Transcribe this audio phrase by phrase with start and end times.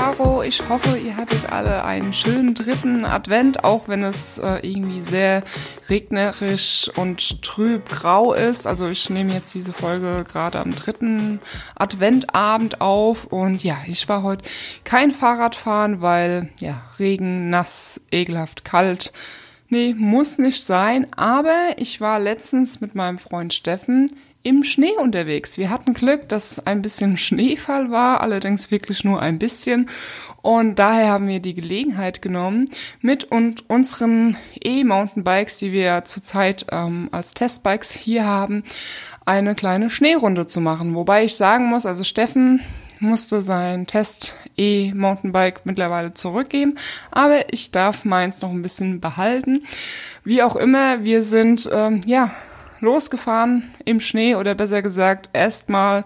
[0.00, 0.42] Caro.
[0.42, 5.42] Ich hoffe, ihr hattet alle einen schönen dritten Advent, auch wenn es äh, irgendwie sehr
[5.90, 8.66] regnerisch und trüb grau ist.
[8.66, 11.38] Also ich nehme jetzt diese Folge gerade am dritten
[11.74, 14.42] Adventabend auf und ja, ich war heute
[14.84, 19.12] kein Fahrradfahren, weil ja, Regen, nass, ekelhaft kalt.
[19.68, 24.10] Nee, muss nicht sein, aber ich war letztens mit meinem Freund Steffen
[24.42, 25.58] im Schnee unterwegs.
[25.58, 29.90] Wir hatten Glück, dass ein bisschen Schneefall war, allerdings wirklich nur ein bisschen.
[30.40, 32.64] Und daher haben wir die Gelegenheit genommen,
[33.02, 38.64] mit und unseren E-Mountainbikes, die wir zurzeit ähm, als Testbikes hier haben,
[39.26, 40.94] eine kleine Schneerunde zu machen.
[40.94, 42.60] Wobei ich sagen muss, also Steffen
[42.98, 46.76] musste sein Test E-Mountainbike mittlerweile zurückgeben,
[47.10, 49.64] aber ich darf meins noch ein bisschen behalten.
[50.24, 52.30] Wie auch immer, wir sind ähm, ja
[52.80, 56.04] losgefahren im Schnee oder besser gesagt erstmal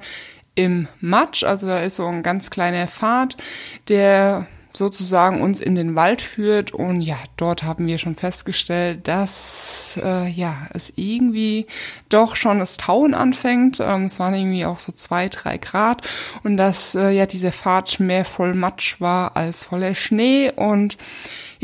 [0.55, 1.45] im Matsch.
[1.45, 3.37] Also da ist so ein ganz kleiner Pfad,
[3.89, 9.99] der sozusagen uns in den Wald führt und ja, dort haben wir schon festgestellt, dass
[10.03, 11.67] äh, ja es irgendwie
[12.09, 13.79] doch schon das Tauen anfängt.
[13.81, 16.03] Ähm, es waren irgendwie auch so zwei, drei Grad
[16.43, 20.99] und dass äh, ja dieser Pfad mehr voll Matsch war als voller Schnee und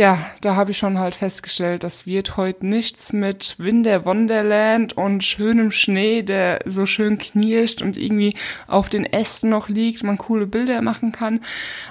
[0.00, 5.22] ja, da habe ich schon halt festgestellt, das wird heute nichts mit Winter Wonderland und
[5.22, 8.34] schönem Schnee, der so schön knirscht und irgendwie
[8.66, 11.40] auf den Ästen noch liegt, man coole Bilder machen kann.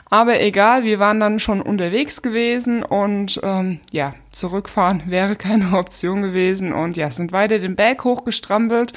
[0.09, 6.22] Aber egal, wir waren dann schon unterwegs gewesen und ähm, ja, zurückfahren wäre keine Option
[6.22, 8.94] gewesen und ja, sind weiter den Berg hochgestrampelt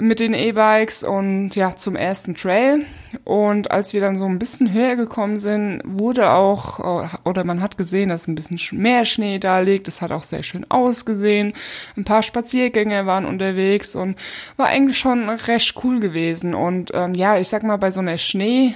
[0.00, 2.84] mit den E-Bikes und ja, zum ersten Trail.
[3.22, 7.78] Und als wir dann so ein bisschen höher gekommen sind, wurde auch, oder man hat
[7.78, 9.86] gesehen, dass ein bisschen mehr Schnee da liegt.
[9.86, 11.52] Es hat auch sehr schön ausgesehen.
[11.96, 14.18] Ein paar Spaziergänger waren unterwegs und
[14.56, 16.54] war eigentlich schon recht cool gewesen.
[16.54, 18.74] Und ähm, ja, ich sag mal, bei so einer Schnee,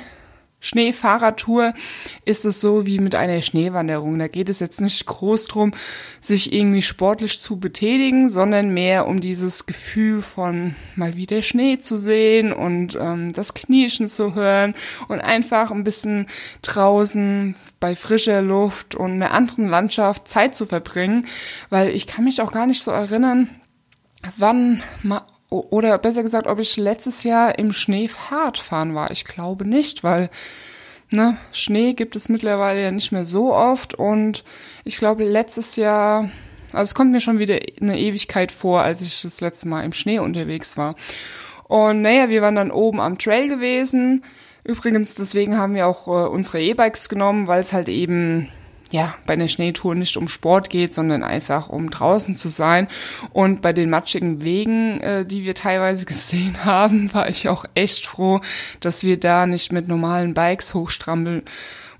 [0.60, 1.72] Schneefahrradtour
[2.24, 4.19] ist es so wie mit einer Schneewanderung.
[4.19, 5.72] Da geht es jetzt nicht groß drum,
[6.20, 11.96] sich irgendwie sportlich zu betätigen, sondern mehr um dieses Gefühl von mal wieder Schnee zu
[11.96, 14.74] sehen und ähm, das Knirschen zu hören
[15.06, 16.26] und einfach ein bisschen
[16.62, 21.26] draußen bei frischer Luft und einer anderen Landschaft Zeit zu verbringen,
[21.70, 23.48] weil ich kann mich auch gar nicht so erinnern,
[24.36, 29.10] wann mal oder besser gesagt, ob ich letztes Jahr im Schnee Fahrrad fahren war.
[29.10, 30.28] Ich glaube nicht, weil
[31.10, 34.44] ne, Schnee gibt es mittlerweile ja nicht mehr so oft und
[34.84, 36.31] ich glaube letztes Jahr,
[36.72, 39.92] also es kommt mir schon wieder eine Ewigkeit vor, als ich das letzte Mal im
[39.92, 40.94] Schnee unterwegs war.
[41.64, 44.25] Und naja, wir waren dann oben am Trail gewesen.
[44.64, 48.48] Übrigens, deswegen haben wir auch äh, unsere E-Bikes genommen, weil es halt eben
[48.91, 52.88] ja, bei einer Schneetour nicht um Sport geht, sondern einfach um draußen zu sein.
[53.32, 58.06] Und bei den matschigen Wegen, äh, die wir teilweise gesehen haben, war ich auch echt
[58.06, 58.41] froh,
[58.81, 61.43] dass wir da nicht mit normalen Bikes hochstrampeln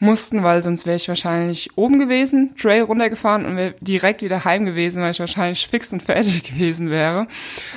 [0.01, 4.65] mussten, weil sonst wäre ich wahrscheinlich oben gewesen, Trail runtergefahren und wäre direkt wieder heim
[4.65, 7.27] gewesen, weil ich wahrscheinlich fix und fertig gewesen wäre.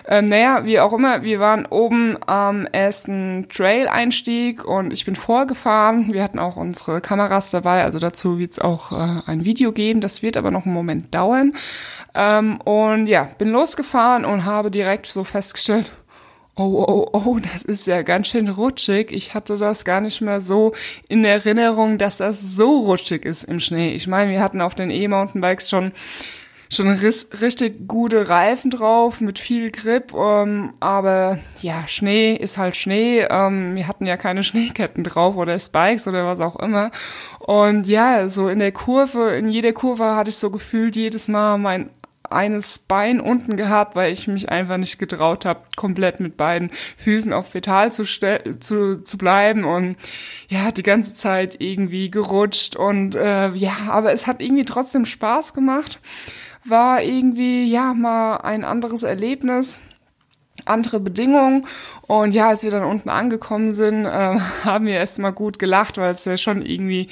[0.08, 6.14] Ähm, naja, wie auch immer, wir waren oben am ersten Trail-Einstieg und ich bin vorgefahren.
[6.14, 10.02] Wir hatten auch unsere Kameras dabei, also dazu wird es auch äh, ein Video geben.
[10.02, 11.54] Das wird aber noch einen Moment dauern.
[12.14, 15.92] Ähm, und ja, bin losgefahren und habe direkt so festgestellt,
[16.56, 19.12] oh, oh, oh, das ist ja ganz schön rutschig.
[19.12, 20.74] Ich hatte das gar nicht mehr so
[21.08, 23.94] in Erinnerung, dass das so rutschig ist im Schnee.
[23.94, 25.92] Ich meine, wir hatten auf den E-Mountainbikes schon
[26.72, 33.28] schon richtig gute Reifen drauf mit viel Grip, ähm, aber ja, Schnee ist halt Schnee.
[33.30, 36.92] Ähm, wir hatten ja keine Schneeketten drauf oder Spikes oder was auch immer.
[37.40, 41.58] Und ja, so in der Kurve, in jeder Kurve hatte ich so gefühlt jedes Mal
[41.58, 41.90] mein
[42.32, 47.34] eines Bein unten gehabt, weil ich mich einfach nicht getraut habe, komplett mit beiden Füßen
[47.34, 49.96] auf Pedal zu, zu, zu bleiben und
[50.48, 55.54] ja, die ganze Zeit irgendwie gerutscht und äh, ja, aber es hat irgendwie trotzdem Spaß
[55.54, 56.00] gemacht.
[56.64, 59.80] War irgendwie, ja, mal ein anderes Erlebnis
[60.66, 61.66] andere Bedingungen.
[62.08, 65.98] Und ja, als wir dann unten angekommen sind, äh, haben wir erst mal gut gelacht,
[65.98, 67.08] weil es ja schon irgendwie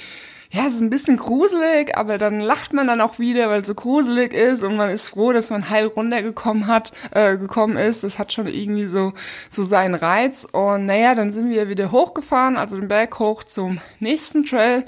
[0.52, 3.68] ja, es ist ein bisschen gruselig, aber dann lacht man dann auch wieder, weil es
[3.68, 8.04] so gruselig ist und man ist froh, dass man heil runtergekommen hat, äh, gekommen ist.
[8.04, 9.14] Das hat schon irgendwie so,
[9.50, 10.46] so seinen Reiz.
[10.52, 14.86] Und naja, dann sind wir wieder hochgefahren, also den Berg hoch zum nächsten Trail.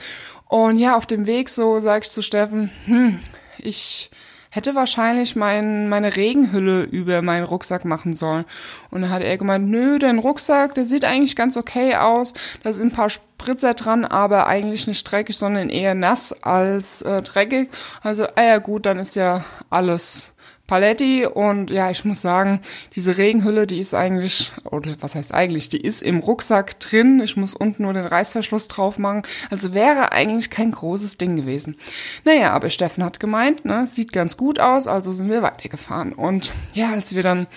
[0.47, 3.19] Und ja, auf dem Weg so sag ich zu Steffen, hm,
[3.59, 4.09] ich
[4.51, 8.45] hätte wahrscheinlich mein, meine Regenhülle über meinen Rucksack machen sollen.
[8.91, 12.33] Und dann hat er gemeint, nö, dein Rucksack, der sieht eigentlich ganz okay aus.
[12.61, 17.21] Da sind ein paar Spritzer dran, aber eigentlich nicht dreckig, sondern eher nass als äh,
[17.21, 17.69] dreckig.
[18.03, 20.30] Also, ah ja gut, dann ist ja alles
[20.71, 22.61] Paletti und ja, ich muss sagen,
[22.95, 27.19] diese Regenhülle, die ist eigentlich, oder was heißt eigentlich, die ist im Rucksack drin.
[27.21, 29.23] Ich muss unten nur den Reißverschluss drauf machen.
[29.49, 31.75] Also wäre eigentlich kein großes Ding gewesen.
[32.23, 36.13] Naja, aber Steffen hat gemeint, ne, sieht ganz gut aus, also sind wir weitergefahren.
[36.13, 37.47] Und ja, als wir dann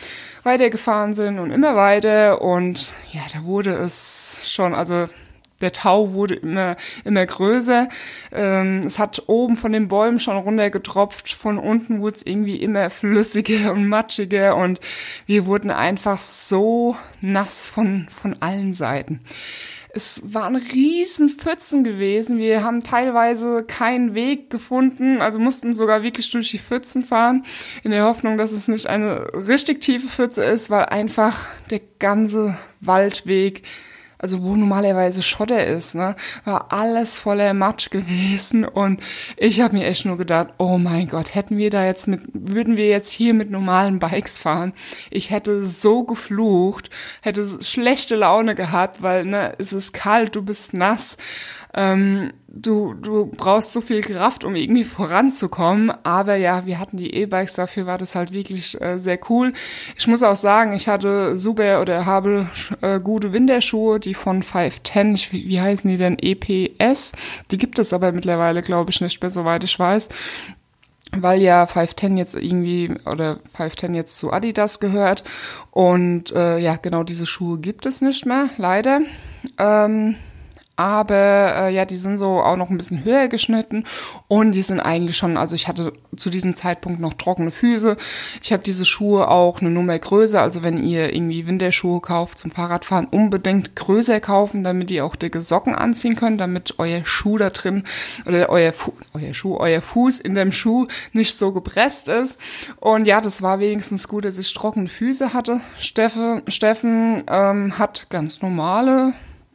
[0.43, 5.07] weitergefahren sind und immer weiter und ja, da wurde es schon, also
[5.65, 7.89] der Tau wurde immer, immer größer.
[8.33, 11.33] Ähm, es hat oben von den Bäumen schon runtergetropft.
[11.33, 14.81] Von unten wurde es irgendwie immer flüssiger und matschiger und
[15.27, 19.21] wir wurden einfach so nass von, von allen Seiten.
[19.97, 22.39] Es waren riesen Pfützen gewesen.
[22.39, 27.45] Wir haben teilweise keinen Weg gefunden, also mussten sogar wirklich durch die Pfützen fahren,
[27.85, 32.59] in der Hoffnung, dass es nicht eine richtig tiefe Pfütze ist, weil einfach der ganze
[32.81, 33.63] Waldweg
[34.25, 36.17] also wo normalerweise Schotter ist, ne,
[36.47, 38.65] war alles voller Matsch gewesen.
[38.65, 39.03] Und
[39.37, 42.79] ich habe mir echt nur gedacht, oh mein Gott, hätten wir da jetzt mit, würden
[42.79, 44.73] wir jetzt hier mit normalen Bikes fahren,
[45.11, 46.89] ich hätte so geflucht,
[47.21, 51.19] hätte schlechte Laune gehabt, weil ne, es ist kalt, du bist nass
[51.75, 55.93] ähm, du, du brauchst so viel Kraft, um irgendwie voranzukommen.
[56.05, 59.53] Aber ja, wir hatten die E-Bikes, dafür war das halt wirklich äh, sehr cool.
[59.97, 62.49] Ich muss auch sagen, ich hatte super oder habe
[62.81, 66.17] äh, gute Winterschuhe, die von 510, ich, wie heißen die denn?
[66.19, 67.13] EPS.
[67.51, 70.09] Die gibt es aber mittlerweile, glaube ich, nicht mehr, soweit ich weiß
[71.17, 75.23] weil ja 510 jetzt irgendwie oder 510 jetzt zu Adidas gehört
[75.71, 79.01] und äh, ja genau diese Schuhe gibt es nicht mehr leider
[79.59, 80.17] ähm,
[80.77, 83.85] aber äh, ja, die sind so auch noch ein bisschen höher geschnitten
[84.27, 87.97] und die sind eigentlich schon, also ich hatte zu diesem Zeitpunkt noch trockene Füße.
[88.43, 92.51] Ich habe diese Schuhe auch eine Nummer größer, also wenn ihr irgendwie Winterschuhe kauft zum
[92.51, 97.51] Fahrradfahren, unbedingt größer kaufen, damit ihr auch dicke Socken anziehen könnt, damit euer Schuh da
[97.51, 97.85] drin
[98.27, 102.41] oder euer, Fu euer Schuh, euer Fuß in dem Schuh nicht so gepresst ist.
[102.81, 105.61] Und ja, das war wenigstens gut, dass ich trockene Füße hatte.
[105.79, 109.13] Steffen, Steffen ähm, hat ganz normale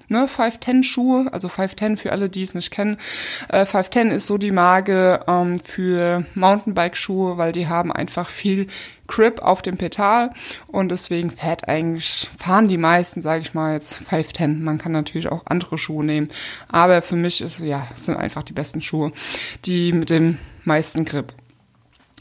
[0.09, 2.97] ne, 510 Schuhe, also 510 für alle, die es nicht kennen.
[3.47, 8.67] Äh, 510 ist so die Marke ähm, für Mountainbike-Schuhe, weil die haben einfach viel
[9.07, 10.31] Grip auf dem Pedal
[10.67, 14.63] und deswegen fährt eigentlich, fahren die meisten, sage ich mal jetzt 510.
[14.63, 16.29] Man kann natürlich auch andere Schuhe nehmen,
[16.67, 19.11] aber für mich ist, ja, sind einfach die besten Schuhe,
[19.65, 21.33] die mit dem meisten Grip.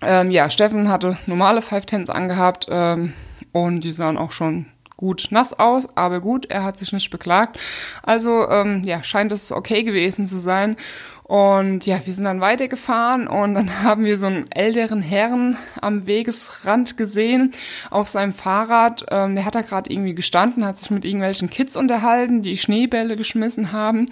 [0.00, 3.12] Ähm, ja, Steffen hatte normale 510s angehabt ähm,
[3.52, 4.66] und die sahen auch schon
[4.98, 7.58] gut nass aus, aber gut, er hat sich nicht beklagt.
[8.02, 10.76] Also ähm, ja, scheint es okay gewesen zu sein.
[11.22, 16.06] Und ja, wir sind dann weitergefahren und dann haben wir so einen älteren Herrn am
[16.06, 17.52] Wegesrand gesehen
[17.90, 19.04] auf seinem Fahrrad.
[19.10, 23.14] Ähm, der hat da gerade irgendwie gestanden, hat sich mit irgendwelchen Kids unterhalten, die Schneebälle
[23.14, 24.06] geschmissen haben.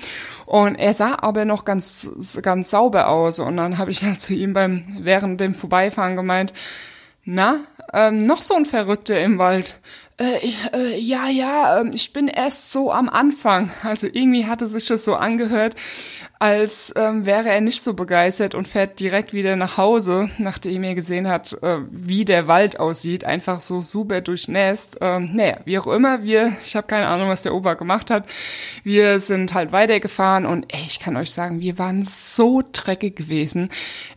[0.44, 3.40] Und er sah aber noch ganz, ganz sauber aus.
[3.40, 6.52] Und dann habe ich halt zu ihm beim während dem Vorbeifahren gemeint,
[7.24, 7.60] na,
[7.92, 9.80] ähm, noch so ein Verrückter im Wald.
[10.18, 13.70] Äh, äh, ja, ja, äh, ich bin erst so am Anfang.
[13.82, 15.76] Also irgendwie hatte sich das so angehört,
[16.38, 20.94] als ähm, wäre er nicht so begeistert und fährt direkt wieder nach Hause, nachdem er
[20.94, 23.26] gesehen hat, äh, wie der Wald aussieht.
[23.26, 24.96] Einfach so super durchnässt.
[25.02, 28.24] Ähm, naja, wie auch immer, wir, ich habe keine Ahnung, was der Opa gemacht hat.
[28.84, 33.68] Wir sind halt weitergefahren und ey, ich kann euch sagen, wir waren so dreckig gewesen.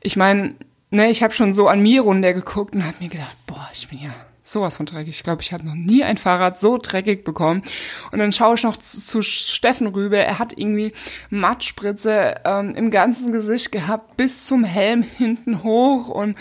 [0.02, 0.56] Ich meine,
[0.90, 3.88] ne, ich habe schon so an mir runter geguckt und habe mir gedacht, boah, ich
[3.88, 4.14] bin ja
[4.50, 5.16] sowas von dreckig.
[5.16, 7.64] Ich glaube, ich habe noch nie ein Fahrrad so dreckig bekommen.
[8.12, 10.18] Und dann schaue ich noch zu, zu Steffen rüber.
[10.18, 10.94] Er hat irgendwie
[11.30, 16.36] Matschspritze ähm, im ganzen Gesicht gehabt, bis zum Helm hinten hoch und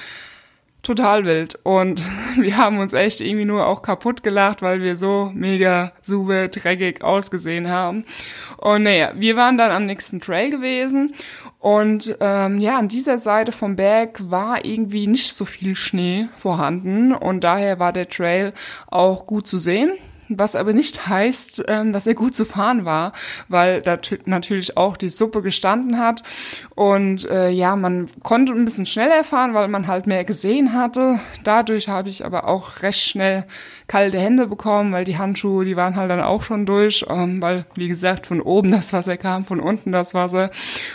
[0.83, 1.59] total wild.
[1.63, 2.03] Und
[2.37, 7.03] wir haben uns echt irgendwie nur auch kaputt gelacht, weil wir so mega super dreckig
[7.03, 8.05] ausgesehen haben.
[8.57, 11.15] Und naja, wir waren dann am nächsten Trail gewesen
[11.61, 17.13] und ähm, ja, an dieser Seite vom Berg war irgendwie nicht so viel Schnee vorhanden
[17.13, 18.53] und daher war der Trail
[18.87, 19.93] auch gut zu sehen
[20.29, 23.13] was aber nicht heißt, ähm, dass er gut zu fahren war,
[23.49, 26.23] weil da natürlich auch die Suppe gestanden hat
[26.75, 31.19] und äh, ja, man konnte ein bisschen schneller fahren, weil man halt mehr gesehen hatte.
[31.45, 33.45] Dadurch habe ich aber auch recht schnell
[33.87, 37.65] kalte Hände bekommen, weil die Handschuhe, die waren halt dann auch schon durch, ähm, weil
[37.75, 40.51] wie gesagt von oben das Wasser kam, von unten das Wasser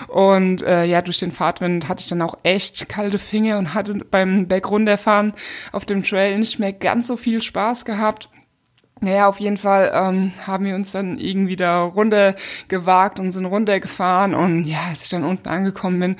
[0.08, 3.96] und äh, ja, durch den Fahrtwind hatte ich dann auch echt kalte Finger und hatte
[3.96, 5.34] beim Bergrunterfahren
[5.72, 8.30] auf dem Trail nicht mehr ganz so viel Spaß gehabt.
[9.04, 12.36] Naja, auf jeden Fall ähm, haben wir uns dann irgendwie da runter
[12.70, 14.34] gewagt und sind runtergefahren.
[14.34, 16.16] Und ja, als ich dann unten angekommen bin,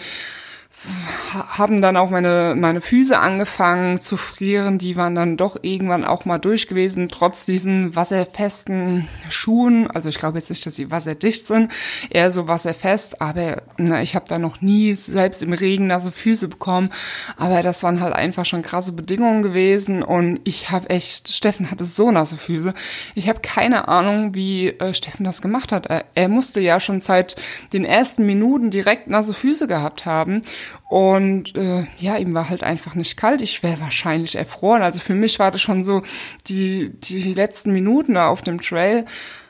[1.34, 4.78] haben dann auch meine, meine Füße angefangen zu frieren.
[4.78, 9.90] Die waren dann doch irgendwann auch mal durch gewesen, trotz diesen wasserfesten Schuhen.
[9.90, 11.72] Also ich glaube jetzt nicht, dass sie wasserdicht sind,
[12.10, 13.22] eher so wasserfest.
[13.22, 16.92] Aber na, ich habe da noch nie selbst im Regen nasse Füße bekommen.
[17.38, 20.04] Aber das waren halt einfach schon krasse Bedingungen gewesen.
[20.04, 22.74] Und ich habe echt, Steffen hatte so nasse Füße.
[23.16, 25.86] Ich habe keine Ahnung, wie äh, Steffen das gemacht hat.
[25.86, 27.38] Er, er musste ja schon seit
[27.72, 30.42] den ersten Minuten direkt nasse Füße gehabt haben.
[30.90, 33.42] Und äh, ja, ihm war halt einfach nicht kalt.
[33.42, 34.84] Ich wäre wahrscheinlich erfroren.
[34.84, 36.04] Also für mich war das schon so,
[36.48, 39.06] die, die letzten Minuten da auf dem Trail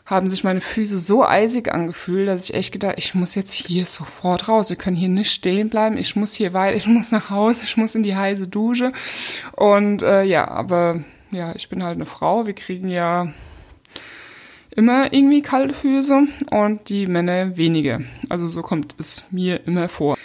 [0.05, 3.85] haben sich meine Füße so eisig angefühlt, dass ich echt gedacht, ich muss jetzt hier
[3.85, 4.69] sofort raus.
[4.69, 5.97] Wir können hier nicht stehen bleiben.
[5.97, 8.91] Ich muss hier weiter, ich muss nach Hause, ich muss in die heiße Dusche.
[9.53, 12.45] Und äh, ja, aber ja, ich bin halt eine Frau.
[12.45, 13.33] Wir kriegen ja
[14.75, 18.05] immer irgendwie kalte Füße und die Männer wenige.
[18.29, 20.17] Also so kommt es mir immer vor.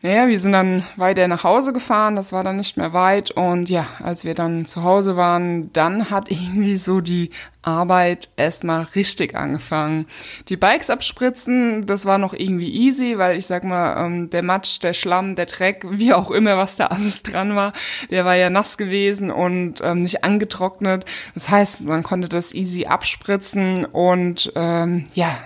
[0.00, 3.68] Naja, wir sind dann weiter nach Hause gefahren, das war dann nicht mehr weit und
[3.68, 7.30] ja, als wir dann zu Hause waren, dann hat irgendwie so die
[7.62, 10.06] Arbeit erstmal richtig angefangen.
[10.48, 14.80] Die Bikes abspritzen, das war noch irgendwie easy, weil ich sag mal, ähm, der Matsch,
[14.84, 17.72] der Schlamm, der Dreck, wie auch immer, was da alles dran war,
[18.08, 21.06] der war ja nass gewesen und ähm, nicht angetrocknet.
[21.34, 25.36] Das heißt, man konnte das easy abspritzen und ähm, ja,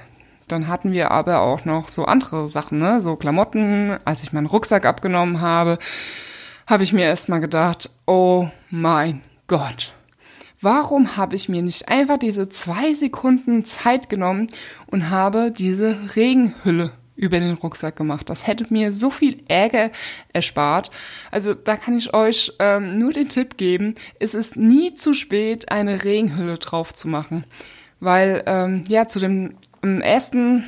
[0.52, 3.00] dann hatten wir aber auch noch so andere Sachen, ne?
[3.00, 3.99] so Klamotten.
[4.04, 5.78] Als ich meinen Rucksack abgenommen habe,
[6.66, 9.94] habe ich mir erstmal gedacht, oh mein Gott.
[10.61, 14.47] Warum habe ich mir nicht einfach diese zwei Sekunden Zeit genommen
[14.87, 18.28] und habe diese Regenhülle über den Rucksack gemacht.
[18.30, 19.90] Das hätte mir so viel Ärger
[20.32, 20.90] erspart.
[21.30, 25.71] Also da kann ich euch ähm, nur den Tipp geben, es ist nie zu spät,
[25.71, 27.44] eine Regenhülle drauf zu machen.
[28.00, 30.64] Weil ähm, ja, zu dem im ersten,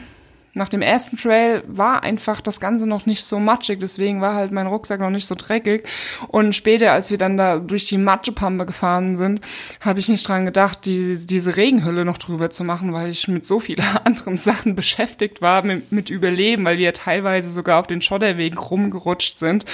[0.54, 4.52] nach dem ersten Trail war einfach das Ganze noch nicht so matschig, deswegen war halt
[4.52, 5.86] mein Rucksack noch nicht so dreckig.
[6.28, 9.40] Und später, als wir dann da durch die Matschepampe gefahren sind,
[9.80, 13.44] habe ich nicht dran gedacht, die, diese Regenhülle noch drüber zu machen, weil ich mit
[13.44, 18.00] so vielen anderen Sachen beschäftigt war, mit, mit Überleben, weil wir teilweise sogar auf den
[18.00, 19.64] Schotterwegen rumgerutscht sind.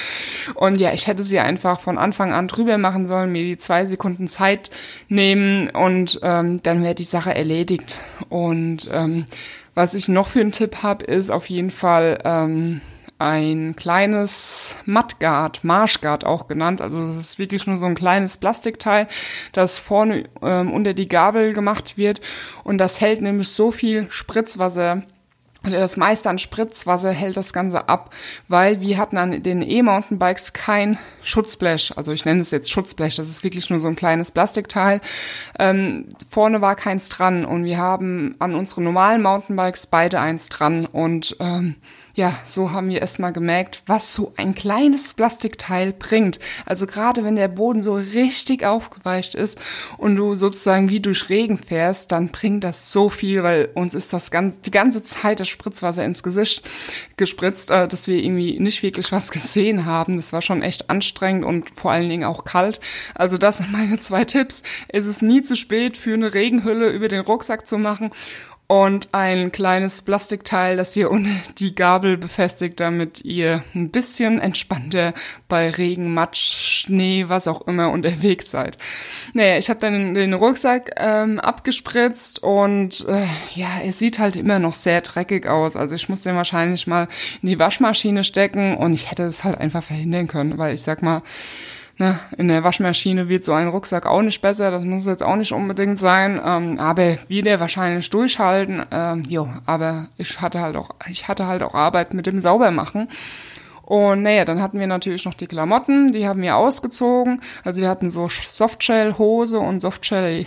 [0.55, 3.85] Und ja, ich hätte sie einfach von Anfang an drüber machen sollen, mir die zwei
[3.85, 4.71] Sekunden Zeit
[5.09, 7.99] nehmen und ähm, dann wäre die Sache erledigt.
[8.31, 9.27] Und ähm,
[9.81, 12.83] was ich noch für einen Tipp habe, ist auf jeden Fall ähm,
[13.19, 16.83] ein kleines Mudguard, Marshguard auch genannt.
[16.83, 19.09] Also das ist wirklich nur so ein kleines Plastikteil,
[19.55, 22.21] das vorne ähm, unter die Gabel gemacht wird
[22.63, 25.01] und das hält nämlich so viel Spritzwasser
[25.63, 28.15] das meiste an Spritzwasser hält das Ganze ab,
[28.49, 31.93] weil wir hatten an den E-Mountainbikes kein Schutzblech.
[31.97, 35.01] Also ich nenne es jetzt Schutzblech, das ist wirklich nur so ein kleines Plastikteil.
[35.59, 40.87] Ähm, vorne war keins dran und wir haben an unseren normalen Mountainbikes beide eins dran
[40.87, 41.77] und ähm,
[42.15, 46.41] ja, so haben wir erstmal gemerkt, was so ein kleines Plastikteil bringt.
[46.67, 49.61] Also gerade wenn der Boden so richtig aufgeweicht ist
[49.97, 54.13] und du sozusagen wie durch Regen fährst, dann bringt das so viel, weil uns ist
[54.13, 56.69] das ganz, die ganze Zeit das Spritzwasser ins Gesicht
[57.17, 60.17] gespritzt, äh, dass wir irgendwie nicht wirklich was gesehen haben.
[60.17, 62.81] Das war schon echt anstrengend und vor allen Dingen auch kalt.
[63.15, 64.63] Also das sind meine zwei Tipps.
[64.89, 68.11] Es ist nie zu spät für eine Regenhülle über den Rucksack zu machen
[68.71, 75.13] und ein kleines Plastikteil, das ihr unter die Gabel befestigt, damit ihr ein bisschen entspannter
[75.49, 78.79] bei Regen, Matsch, Schnee, was auch immer unterwegs seid.
[79.33, 84.61] Naja, ich habe dann den Rucksack ähm, abgespritzt und äh, ja, er sieht halt immer
[84.61, 85.75] noch sehr dreckig aus.
[85.75, 87.09] Also ich muss den wahrscheinlich mal
[87.43, 91.03] in die Waschmaschine stecken und ich hätte es halt einfach verhindern können, weil ich sag
[91.03, 91.23] mal,
[92.01, 95.37] Ne, in der Waschmaschine wird so ein Rucksack auch nicht besser, das muss jetzt auch
[95.37, 100.77] nicht unbedingt sein, ähm, aber wie der wahrscheinlich durchhalten, ähm, jo, aber ich hatte halt
[100.77, 103.09] auch, ich hatte halt auch Arbeit mit dem Saubermachen.
[103.83, 107.43] Und naja, dann hatten wir natürlich noch die Klamotten, die haben wir ausgezogen.
[107.65, 110.47] Also wir hatten so Softshell-Hose und Softshell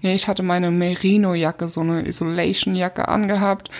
[0.00, 3.70] Nee, ich hatte meine Merino-Jacke, so eine Isolation-Jacke angehabt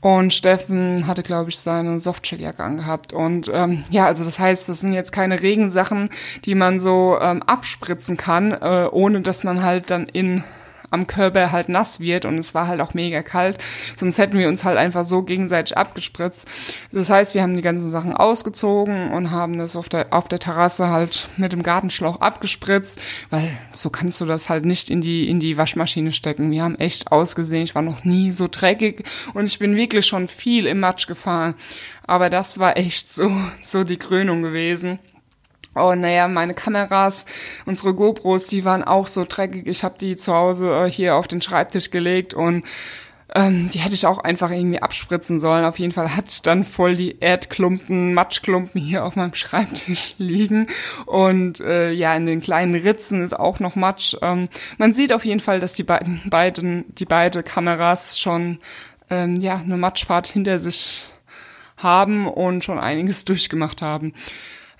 [0.00, 3.12] und Steffen hatte, glaube ich, seine Softshelljacke angehabt.
[3.12, 6.10] Und ähm, ja, also das heißt, das sind jetzt keine Regensachen,
[6.44, 10.44] die man so ähm, abspritzen kann, äh, ohne dass man halt dann in
[10.90, 13.58] am Körper halt nass wird und es war halt auch mega kalt.
[13.96, 16.48] Sonst hätten wir uns halt einfach so gegenseitig abgespritzt.
[16.92, 20.38] Das heißt, wir haben die ganzen Sachen ausgezogen und haben das auf der, auf der
[20.38, 25.28] Terrasse halt mit dem Gartenschlauch abgespritzt, weil so kannst du das halt nicht in die,
[25.28, 26.50] in die Waschmaschine stecken.
[26.50, 27.62] Wir haben echt ausgesehen.
[27.62, 29.04] Ich war noch nie so dreckig
[29.34, 31.54] und ich bin wirklich schon viel im Matsch gefahren.
[32.06, 33.30] Aber das war echt so,
[33.62, 34.98] so die Krönung gewesen.
[35.74, 37.24] Oh, naja, meine Kameras,
[37.66, 39.66] unsere GoPros, die waren auch so dreckig.
[39.66, 42.64] Ich habe die zu Hause äh, hier auf den Schreibtisch gelegt und
[43.34, 45.64] ähm, die hätte ich auch einfach irgendwie abspritzen sollen.
[45.64, 50.68] Auf jeden Fall hatte ich dann voll die Erdklumpen, Matschklumpen hier auf meinem Schreibtisch liegen.
[51.04, 54.16] Und äh, ja, in den kleinen Ritzen ist auch noch Matsch.
[54.22, 54.48] Ähm,
[54.78, 58.60] man sieht auf jeden Fall, dass die beiden, beiden die beide Kameras schon
[59.10, 61.08] ähm, ja eine Matschfahrt hinter sich
[61.76, 64.14] haben und schon einiges durchgemacht haben.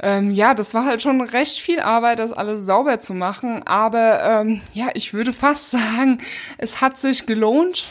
[0.00, 3.62] Ähm, ja, das war halt schon recht viel Arbeit, das alles sauber zu machen.
[3.66, 6.18] Aber ähm, ja, ich würde fast sagen,
[6.58, 7.90] es hat sich gelohnt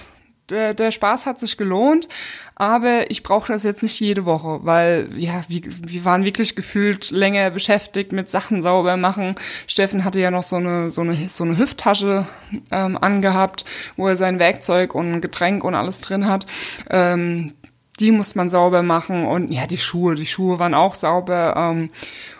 [0.49, 2.07] der, der Spaß hat sich gelohnt,
[2.55, 7.11] aber ich brauche das jetzt nicht jede Woche, weil ja, wir, wir waren wirklich gefühlt
[7.11, 9.35] länger beschäftigt mit Sachen sauber machen.
[9.67, 12.25] Steffen hatte ja noch so eine so eine so eine Hüfttasche
[12.71, 13.65] ähm, angehabt,
[13.97, 16.45] wo er sein Werkzeug und Getränk und alles drin hat.
[16.89, 17.53] Ähm,
[17.99, 21.55] die muss man sauber machen und ja, die Schuhe, die Schuhe waren auch sauber.
[21.57, 21.89] Ähm,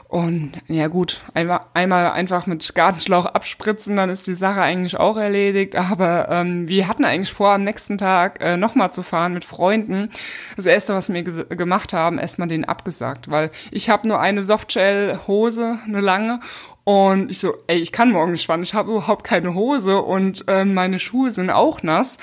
[0.10, 5.18] und ja gut, einmal, einmal einfach mit Gartenschlauch abspritzen, dann ist die Sache eigentlich auch
[5.18, 5.76] erledigt.
[5.76, 10.10] Aber ähm, wir hatten eigentlich vor, am nächsten Tag äh, nochmal zu fahren mit Freunden.
[10.56, 15.80] Das Erste, was wir gemacht haben, erstmal den abgesagt, weil ich habe nur eine Softshell-Hose,
[15.86, 16.40] eine lange.
[16.86, 20.46] Und ich so, ey, ich kann morgen nicht fahren, ich habe überhaupt keine Hose und
[20.48, 22.18] äh, meine Schuhe sind auch nass.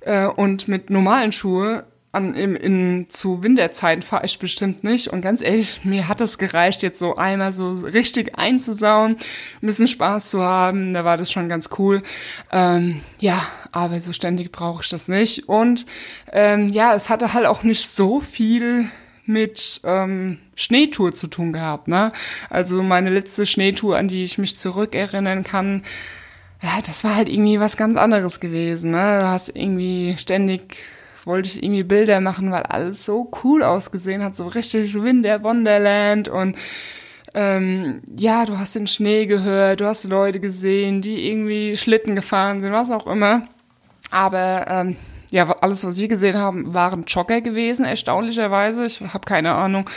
[0.00, 5.08] Äh, und mit normalen Schuhe an, in, in, zu Winterzeiten fahre ich bestimmt nicht.
[5.08, 9.88] Und ganz ehrlich, mir hat es gereicht, jetzt so einmal so richtig einzusauen, ein bisschen
[9.88, 10.92] Spaß zu haben.
[10.92, 12.02] Da war das schon ganz cool.
[12.52, 13.42] Ähm, ja,
[13.72, 15.48] aber so ständig brauche ich das nicht.
[15.48, 15.86] Und
[16.30, 18.88] ähm, ja, es hatte halt auch nicht so viel
[19.24, 21.88] mit ähm, Schneetour zu tun gehabt.
[21.88, 22.12] Ne?
[22.50, 25.82] Also meine letzte Schneetour, an die ich mich zurückerinnern kann,
[26.62, 28.90] ja, das war halt irgendwie was ganz anderes gewesen.
[28.90, 29.20] Ne?
[29.20, 30.76] Du hast irgendwie ständig
[31.24, 36.28] wollte ich irgendwie Bilder machen, weil alles so cool ausgesehen hat, so richtig Winter Wonderland
[36.28, 36.56] und
[37.34, 42.60] ähm, ja, du hast den Schnee gehört, du hast Leute gesehen, die irgendwie Schlitten gefahren
[42.60, 43.48] sind, was auch immer.
[44.10, 44.96] Aber ähm,
[45.30, 48.84] ja, alles, was wir gesehen haben, waren Jogger gewesen, erstaunlicherweise.
[48.84, 49.88] Ich habe keine Ahnung,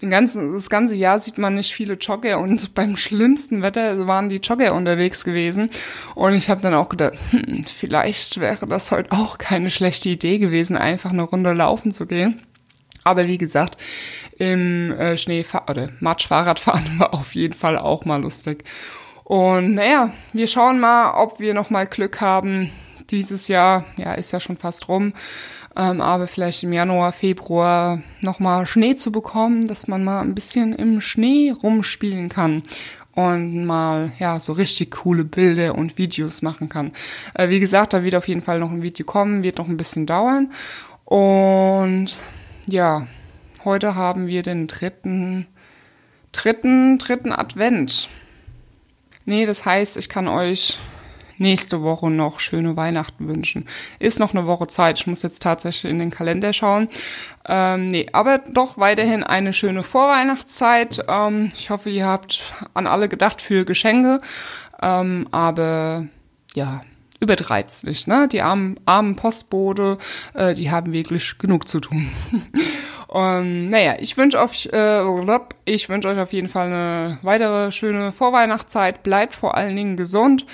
[0.00, 4.28] den ganzen, das ganze Jahr sieht man nicht viele Jogger und beim schlimmsten Wetter waren
[4.28, 5.70] die Jogger unterwegs gewesen.
[6.14, 10.38] Und ich habe dann auch gedacht, hm, vielleicht wäre das heute auch keine schlechte Idee
[10.38, 12.42] gewesen, einfach eine Runde laufen zu gehen.
[13.04, 13.78] Aber wie gesagt,
[14.38, 18.64] im äh, Schneefahr oder Matschfahrradfahren war auf jeden Fall auch mal lustig.
[19.24, 22.70] Und naja, wir schauen mal, ob wir noch mal Glück haben.
[23.10, 25.12] Dieses Jahr, ja, ist ja schon fast rum
[25.76, 30.74] ähm, aber vielleicht im Januar, Februar nochmal Schnee zu bekommen, dass man mal ein bisschen
[30.74, 32.62] im Schnee rumspielen kann
[33.12, 36.92] und mal ja so richtig coole Bilder und Videos machen kann.
[37.34, 39.76] Äh, wie gesagt, da wird auf jeden Fall noch ein Video kommen, wird noch ein
[39.76, 40.52] bisschen dauern
[41.04, 42.16] und
[42.68, 43.06] ja,
[43.64, 45.46] heute haben wir den dritten,
[46.32, 48.08] dritten, dritten Advent.
[49.24, 50.78] Nee, das heißt, ich kann euch
[51.38, 53.66] nächste Woche noch schöne Weihnachten wünschen.
[53.98, 54.98] Ist noch eine Woche Zeit.
[54.98, 56.88] Ich muss jetzt tatsächlich in den Kalender schauen.
[57.46, 61.04] Ähm, nee, aber doch weiterhin eine schöne Vorweihnachtszeit.
[61.08, 62.42] Ähm, ich hoffe, ihr habt
[62.74, 64.20] an alle gedacht für Geschenke.
[64.80, 66.06] Ähm, aber
[66.54, 66.82] ja,
[67.20, 68.28] übertreibt's nicht, ne?
[68.28, 69.98] Die armen, armen Postbote,
[70.34, 72.10] äh, die haben wirklich genug zu tun.
[73.08, 75.02] Und naja, ich wünsche euch, äh,
[75.64, 79.02] ich wünsche euch auf jeden Fall eine weitere schöne Vorweihnachtszeit.
[79.02, 80.46] Bleibt vor allen Dingen gesund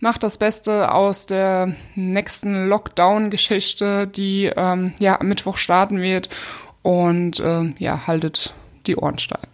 [0.00, 6.28] macht das Beste aus der nächsten Lockdown-Geschichte, die ähm, ja am Mittwoch starten wird
[6.82, 8.54] und äh, ja, haltet
[8.86, 9.48] die Ohren steif.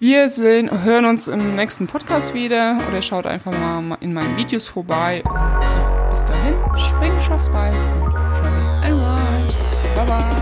[0.00, 4.66] Wir sehen, hören uns im nächsten Podcast wieder oder schaut einfach mal in meinen Videos
[4.66, 5.22] vorbei.
[5.24, 8.12] Und ja, bis dahin, schwing aufs Bike und
[9.94, 10.41] Bye bye.